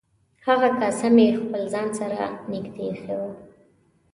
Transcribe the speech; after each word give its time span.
هغه 0.47 0.69
کاسه 0.79 1.07
مې 1.15 1.27
خپل 1.39 1.61
ځان 1.73 1.87
سره 1.99 2.21
نږدې 2.51 2.83
ایښې 2.87 3.15
وه. 3.21 3.31